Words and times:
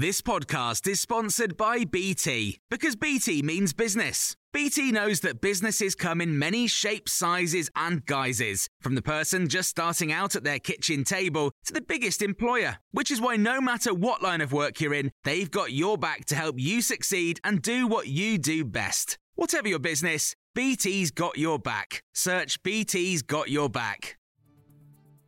This 0.00 0.22
podcast 0.22 0.86
is 0.86 1.00
sponsored 1.00 1.56
by 1.56 1.84
BT 1.84 2.60
because 2.70 2.94
BT 2.94 3.42
means 3.42 3.72
business. 3.72 4.36
BT 4.52 4.92
knows 4.92 5.18
that 5.22 5.40
businesses 5.40 5.96
come 5.96 6.20
in 6.20 6.38
many 6.38 6.68
shapes, 6.68 7.12
sizes, 7.12 7.68
and 7.74 8.06
guises, 8.06 8.68
from 8.80 8.94
the 8.94 9.02
person 9.02 9.48
just 9.48 9.70
starting 9.70 10.12
out 10.12 10.36
at 10.36 10.44
their 10.44 10.60
kitchen 10.60 11.02
table 11.02 11.50
to 11.64 11.72
the 11.72 11.80
biggest 11.80 12.22
employer, 12.22 12.76
which 12.92 13.10
is 13.10 13.20
why 13.20 13.34
no 13.34 13.60
matter 13.60 13.92
what 13.92 14.22
line 14.22 14.40
of 14.40 14.52
work 14.52 14.80
you're 14.80 14.94
in, 14.94 15.10
they've 15.24 15.50
got 15.50 15.72
your 15.72 15.98
back 15.98 16.26
to 16.26 16.36
help 16.36 16.60
you 16.60 16.80
succeed 16.80 17.40
and 17.42 17.60
do 17.60 17.88
what 17.88 18.06
you 18.06 18.38
do 18.38 18.64
best. 18.64 19.18
Whatever 19.34 19.66
your 19.66 19.80
business, 19.80 20.36
BT's 20.54 21.10
got 21.10 21.38
your 21.38 21.58
back. 21.58 22.04
Search 22.14 22.62
BT's 22.62 23.22
got 23.22 23.50
your 23.50 23.68
back. 23.68 24.16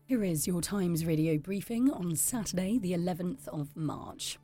Here 0.07 0.23
is 0.23 0.47
your 0.47 0.61
Times 0.61 1.05
radio 1.05 1.39
briefing 1.39 1.91
on 1.91 2.15
Saturday, 2.15 2.79
the 2.79 2.93
11th 2.93 3.49
of 3.49 3.77
March. 3.77 4.39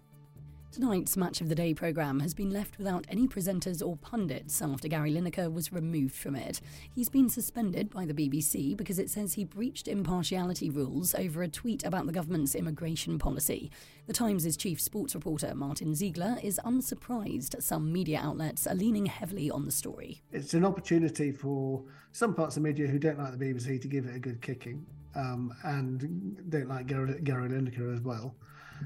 Tonight's 0.77 1.17
Match 1.17 1.41
of 1.41 1.49
the 1.49 1.55
Day 1.55 1.73
programme 1.73 2.21
has 2.21 2.35
been 2.35 2.51
left 2.51 2.77
without 2.77 3.07
any 3.09 3.27
presenters 3.27 3.83
or 3.83 3.97
pundits 3.97 4.61
after 4.61 4.89
Gary 4.89 5.11
Lineker 5.11 5.51
was 5.51 5.73
removed 5.73 6.15
from 6.15 6.37
it. 6.37 6.61
He's 6.95 7.09
been 7.09 7.31
suspended 7.31 7.89
by 7.89 8.05
the 8.05 8.13
BBC 8.13 8.77
because 8.77 8.99
it 8.99 9.09
says 9.09 9.33
he 9.33 9.45
breached 9.45 9.89
impartiality 9.89 10.69
rules 10.69 11.15
over 11.15 11.43
a 11.43 11.49
tweet 11.49 11.83
about 11.83 12.05
the 12.05 12.13
government's 12.13 12.55
immigration 12.55 13.19
policy. 13.19 13.71
The 14.07 14.13
Times' 14.13 14.55
chief 14.59 14.79
sports 14.79 15.15
reporter, 15.15 15.55
Martin 15.55 15.95
Ziegler, 15.95 16.37
is 16.43 16.61
unsurprised 16.63 17.57
some 17.63 17.91
media 17.91 18.21
outlets 18.23 18.67
are 18.67 18.75
leaning 18.75 19.07
heavily 19.07 19.51
on 19.51 19.65
the 19.65 19.73
story. 19.73 20.21
It's 20.31 20.53
an 20.53 20.67
opportunity 20.67 21.33
for 21.33 21.85
some 22.13 22.35
parts 22.35 22.59
of 22.59 22.63
media 22.63 22.87
who 22.87 22.99
don't 22.99 23.19
like 23.19 23.33
the 23.33 23.43
BBC 23.43 23.81
to 23.81 23.89
give 23.89 24.05
it 24.05 24.15
a 24.15 24.19
good 24.19 24.43
kicking 24.43 24.85
um, 25.15 25.55
and 25.65 26.51
don't 26.51 26.69
like 26.69 26.87
Gary, 26.87 27.19
Gary 27.25 27.49
Lineker 27.49 27.95
as 27.95 28.03
well. 28.03 28.35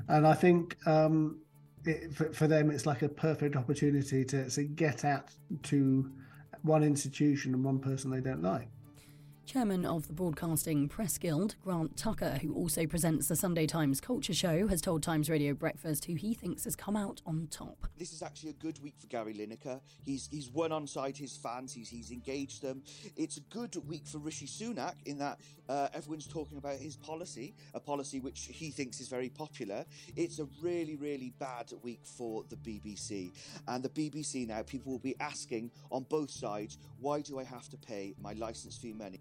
And 0.06 0.24
I 0.24 0.34
think 0.34 0.76
um, 0.86 1.40
it, 1.84 2.14
for, 2.14 2.32
for 2.32 2.46
them, 2.46 2.70
it's 2.70 2.86
like 2.86 3.02
a 3.02 3.08
perfect 3.08 3.56
opportunity 3.56 4.24
to, 4.24 4.48
to 4.50 4.64
get 4.64 5.04
at 5.04 5.30
to 5.64 6.10
one 6.62 6.82
institution 6.82 7.54
and 7.54 7.64
one 7.64 7.78
person 7.78 8.10
they 8.10 8.20
don't 8.20 8.42
like. 8.42 8.68
Chairman 9.50 9.84
of 9.84 10.06
the 10.06 10.12
Broadcasting 10.12 10.88
Press 10.88 11.18
Guild, 11.18 11.56
Grant 11.64 11.96
Tucker, 11.96 12.38
who 12.40 12.54
also 12.54 12.86
presents 12.86 13.26
the 13.26 13.34
Sunday 13.34 13.66
Times 13.66 14.00
Culture 14.00 14.32
Show, 14.32 14.68
has 14.68 14.80
told 14.80 15.02
Times 15.02 15.28
Radio 15.28 15.54
Breakfast 15.54 16.04
who 16.04 16.14
he 16.14 16.34
thinks 16.34 16.62
has 16.62 16.76
come 16.76 16.96
out 16.96 17.20
on 17.26 17.48
top. 17.50 17.88
This 17.98 18.12
is 18.12 18.22
actually 18.22 18.50
a 18.50 18.62
good 18.62 18.80
week 18.80 18.94
for 18.96 19.08
Gary 19.08 19.34
Lineker. 19.34 19.80
He's 20.04 20.28
he's 20.30 20.48
won 20.50 20.70
on 20.70 20.86
side 20.86 21.16
his 21.16 21.36
fans. 21.36 21.72
He's 21.72 21.88
he's 21.88 22.12
engaged 22.12 22.62
them. 22.62 22.84
It's 23.16 23.38
a 23.38 23.40
good 23.40 23.74
week 23.88 24.06
for 24.06 24.18
Rishi 24.18 24.46
Sunak 24.46 24.94
in 25.04 25.18
that 25.18 25.40
uh, 25.68 25.88
everyone's 25.94 26.28
talking 26.28 26.58
about 26.58 26.76
his 26.76 26.94
policy, 26.94 27.56
a 27.74 27.80
policy 27.80 28.20
which 28.20 28.50
he 28.52 28.70
thinks 28.70 29.00
is 29.00 29.08
very 29.08 29.30
popular. 29.30 29.84
It's 30.14 30.38
a 30.38 30.46
really 30.62 30.94
really 30.94 31.34
bad 31.40 31.72
week 31.82 32.02
for 32.04 32.44
the 32.50 32.56
BBC 32.56 33.32
and 33.66 33.82
the 33.82 33.88
BBC 33.88 34.46
now. 34.46 34.62
People 34.62 34.92
will 34.92 35.00
be 35.00 35.16
asking 35.18 35.72
on 35.90 36.06
both 36.08 36.30
sides, 36.30 36.78
why 37.00 37.20
do 37.20 37.40
I 37.40 37.42
have 37.42 37.68
to 37.70 37.76
pay 37.76 38.14
my 38.22 38.34
licence 38.34 38.76
fee 38.76 38.92
money? 38.92 39.18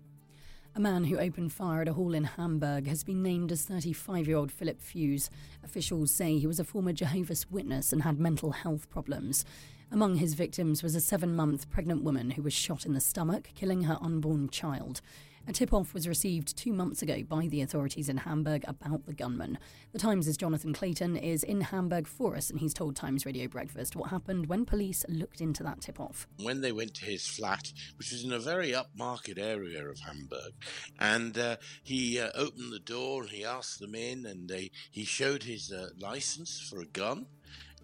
A 0.80 0.82
man 0.82 1.04
who 1.04 1.20
opened 1.20 1.52
fire 1.52 1.82
at 1.82 1.90
a 1.90 1.94
hall 1.94 2.14
in 2.14 2.24
Hamburg 2.24 2.88
has 2.88 3.04
been 3.04 3.22
named 3.22 3.52
as 3.52 3.64
35 3.64 4.30
year 4.30 4.38
old 4.38 4.50
Philip 4.50 4.80
Fusz. 4.80 5.30
Officials 5.62 6.10
say 6.10 6.38
he 6.38 6.48
was 6.48 6.58
a 6.58 6.64
former 6.64 6.94
Jehovah's 6.94 7.52
Witness 7.52 7.92
and 7.92 8.04
had 8.04 8.18
mental 8.18 8.52
health 8.52 8.90
problems. 8.90 9.44
Among 9.92 10.16
his 10.16 10.36
victims 10.36 10.82
was 10.82 10.96
a 10.96 11.02
seven 11.02 11.36
month 11.36 11.70
pregnant 11.70 12.02
woman 12.02 12.32
who 12.32 12.42
was 12.42 12.54
shot 12.54 12.86
in 12.86 12.94
the 12.94 13.02
stomach, 13.02 13.50
killing 13.56 13.84
her 13.84 13.98
unborn 14.00 14.48
child. 14.48 15.02
A 15.48 15.54
tip 15.54 15.74
off 15.74 15.94
was 15.94 16.08
received 16.08 16.56
two 16.56 16.72
months 16.72 17.02
ago 17.02 17.24
by 17.28 17.48
the 17.48 17.62
authorities 17.62 18.10
in 18.10 18.18
Hamburg 18.18 18.64
about 18.68 19.06
the 19.06 19.14
gunman. 19.14 19.58
The 19.94 20.00
Times' 20.00 20.38
Jonathan 20.38 20.74
Clayton 20.74 21.16
is 21.16 21.44
in 21.44 21.62
Hamburg 21.62 22.08
for 22.08 22.36
us, 22.36 22.50
and 22.50 22.60
he's 22.60 22.74
told 22.74 22.96
Times 22.96 23.26
Radio 23.26 23.48
Breakfast 23.48 23.96
what 23.96 24.10
happened 24.10 24.48
when 24.48 24.66
police 24.66 25.06
looked 25.08 25.42
into 25.42 25.64
that 25.64 25.82
tip 25.82 26.00
off. 26.00 26.28
When 26.42 26.62
they 26.62 26.72
went 26.72 26.94
to 26.96 27.06
his 27.06 27.26
flat, 27.26 27.72
which 27.98 28.12
was 28.12 28.24
in 28.24 28.32
a 28.32 28.40
very 28.40 28.72
upmarket 28.72 29.40
area 29.40 29.88
of 29.88 30.00
Hamburg, 30.00 30.54
and 31.00 31.38
uh, 31.38 31.58
he 31.84 32.20
uh, 32.20 32.30
opened 32.36 32.72
the 32.72 32.80
door 32.80 33.24
and 33.24 33.32
he 33.32 33.44
asked 33.44 33.80
them 33.80 33.96
in, 33.96 34.26
and 34.26 34.50
they, 34.50 34.72
he 34.92 35.04
showed 35.04 35.44
his 35.44 35.72
uh, 35.72 35.90
license 36.00 36.60
for 36.70 36.80
a 36.80 36.86
gun 36.86 37.26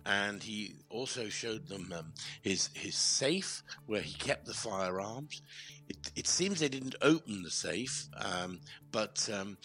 and 0.06 0.44
he 0.44 0.76
also 0.90 1.30
showed 1.30 1.68
them 1.68 1.92
um, 1.98 2.14
his 2.42 2.70
his 2.74 2.96
safe 2.96 3.64
where 3.88 4.02
he 4.02 4.14
kept 4.14 4.46
the 4.46 4.54
firearms. 4.54 5.42
It, 5.88 6.12
it 6.16 6.28
seems 6.28 6.60
they 6.60 6.70
didn't 6.70 6.96
open 7.02 7.44
the 7.44 7.52
safe, 7.52 8.08
um, 8.18 8.60
but 8.92 9.30
um, 9.32 9.58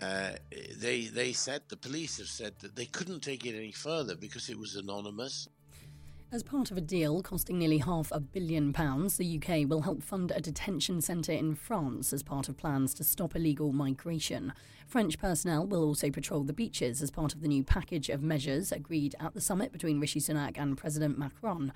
uh, 0.00 0.30
they 0.78 1.06
they 1.06 1.32
said 1.32 1.62
the 1.68 1.76
police 1.76 2.18
have 2.18 2.28
said 2.28 2.54
that 2.60 2.76
they 2.76 2.86
couldn't 2.86 3.20
take 3.20 3.44
it 3.44 3.56
any 3.56 3.72
further 3.72 4.14
because 4.14 4.48
it 4.48 4.58
was 4.58 4.76
anonymous. 4.76 5.48
As 6.34 6.42
part 6.42 6.72
of 6.72 6.76
a 6.76 6.80
deal 6.80 7.22
costing 7.22 7.60
nearly 7.60 7.78
half 7.78 8.10
a 8.10 8.18
billion 8.18 8.72
pounds, 8.72 9.18
the 9.18 9.38
UK 9.40 9.70
will 9.70 9.82
help 9.82 10.02
fund 10.02 10.32
a 10.32 10.40
detention 10.40 11.00
centre 11.00 11.30
in 11.30 11.54
France 11.54 12.12
as 12.12 12.24
part 12.24 12.48
of 12.48 12.56
plans 12.56 12.92
to 12.94 13.04
stop 13.04 13.36
illegal 13.36 13.72
migration. 13.72 14.52
French 14.86 15.18
personnel 15.18 15.66
will 15.66 15.84
also 15.84 16.10
patrol 16.10 16.42
the 16.42 16.52
beaches 16.52 17.02
as 17.02 17.10
part 17.10 17.34
of 17.34 17.40
the 17.40 17.48
new 17.48 17.62
package 17.62 18.08
of 18.08 18.22
measures 18.22 18.70
agreed 18.72 19.14
at 19.20 19.34
the 19.34 19.40
summit 19.40 19.72
between 19.72 20.00
Rishi 20.00 20.20
Sunak 20.20 20.58
and 20.58 20.76
President 20.76 21.18
Macron. 21.18 21.72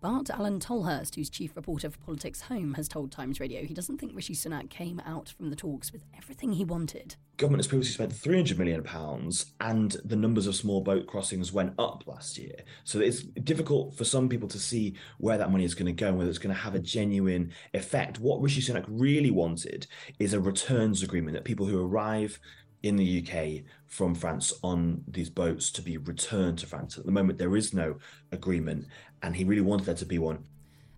But 0.00 0.30
Alain 0.30 0.58
Tolhurst, 0.58 1.14
who's 1.14 1.30
chief 1.30 1.54
reporter 1.56 1.90
for 1.90 1.98
Politics 1.98 2.42
Home, 2.42 2.74
has 2.74 2.88
told 2.88 3.12
Times 3.12 3.40
Radio 3.40 3.64
he 3.64 3.74
doesn't 3.74 3.98
think 3.98 4.14
Rishi 4.14 4.34
Sunak 4.34 4.70
came 4.70 5.00
out 5.06 5.30
from 5.36 5.50
the 5.50 5.56
talks 5.56 5.92
with 5.92 6.04
everything 6.16 6.52
he 6.52 6.64
wanted. 6.64 7.16
Government 7.36 7.60
has 7.60 7.68
previously 7.68 7.94
spent 7.94 8.12
300 8.12 8.58
million 8.58 8.82
pounds 8.82 9.46
and 9.60 9.96
the 10.04 10.16
numbers 10.16 10.46
of 10.46 10.54
small 10.54 10.80
boat 10.80 11.06
crossings 11.06 11.52
went 11.52 11.74
up 11.78 12.04
last 12.06 12.38
year. 12.38 12.56
So 12.84 13.00
it's 13.00 13.22
difficult 13.22 13.94
for 13.94 14.01
some 14.04 14.28
people 14.28 14.48
to 14.48 14.58
see 14.58 14.94
where 15.18 15.38
that 15.38 15.50
money 15.50 15.64
is 15.64 15.74
going 15.74 15.86
to 15.86 15.92
go 15.92 16.08
and 16.08 16.18
whether 16.18 16.30
it's 16.30 16.38
going 16.38 16.54
to 16.54 16.60
have 16.60 16.74
a 16.74 16.80
genuine 16.80 17.52
effect. 17.74 18.18
What 18.18 18.40
Rishi 18.40 18.60
Sunak 18.60 18.84
really 18.88 19.30
wanted 19.30 19.86
is 20.18 20.32
a 20.32 20.40
returns 20.40 21.02
agreement 21.02 21.34
that 21.34 21.44
people 21.44 21.66
who 21.66 21.84
arrive 21.84 22.38
in 22.82 22.96
the 22.96 23.24
UK 23.24 23.64
from 23.86 24.14
France 24.14 24.52
on 24.62 25.04
these 25.06 25.30
boats 25.30 25.70
to 25.70 25.82
be 25.82 25.96
returned 25.96 26.58
to 26.58 26.66
France. 26.66 26.98
At 26.98 27.06
the 27.06 27.12
moment, 27.12 27.38
there 27.38 27.56
is 27.56 27.72
no 27.72 27.98
agreement, 28.32 28.86
and 29.22 29.36
he 29.36 29.44
really 29.44 29.62
wanted 29.62 29.86
there 29.86 29.94
to 29.94 30.06
be 30.06 30.18
one. 30.18 30.44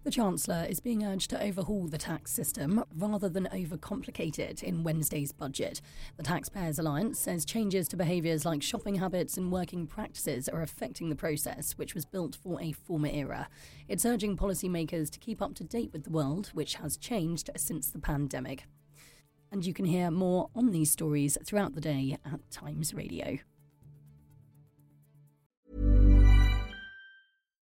The 0.05 0.11
Chancellor 0.11 0.67
is 0.69 0.81
being 0.81 1.03
urged 1.03 1.31
to 1.31 1.43
overhaul 1.43 1.87
the 1.87 1.97
tax 1.97 2.31
system 2.31 2.85
rather 2.95 3.27
than 3.27 3.49
overcomplicate 3.51 4.39
it 4.39 4.63
in 4.63 4.85
Wednesday's 4.85 5.33
budget. 5.33 5.81
The 6.19 6.23
Taxpayers 6.23 6.79
Alliance 6.79 7.19
says 7.19 7.47
changes 7.47 7.89
to 7.89 7.97
behaviours 7.97 8.45
like 8.45 8.63
shopping 8.63 8.97
habits 8.97 9.39
and 9.39 9.51
working 9.51 9.87
practices 9.87 10.47
are 10.47 10.61
affecting 10.61 11.09
the 11.09 11.17
process, 11.17 11.79
which 11.79 11.95
was 11.95 12.05
built 12.05 12.37
for 12.37 12.61
a 12.61 12.73
former 12.73 13.09
era. 13.09 13.49
It's 13.89 14.05
urging 14.05 14.37
policymakers 14.37 15.11
to 15.11 15.19
keep 15.19 15.41
up 15.41 15.55
to 15.55 15.65
date 15.65 15.95
with 15.95 16.05
the 16.05 16.11
world, 16.11 16.51
which 16.53 16.75
has 16.75 16.99
changed 16.99 17.49
since 17.57 17.89
the 17.89 17.99
pandemic. 17.99 18.65
And 19.51 19.65
you 19.65 19.73
can 19.73 19.87
hear 19.87 20.11
more 20.11 20.51
on 20.55 20.71
these 20.71 20.91
stories 20.91 21.39
throughout 21.47 21.75
the 21.75 21.81
day 21.81 22.19
at 22.31 22.51
Times 22.51 22.93
Radio. 22.93 23.39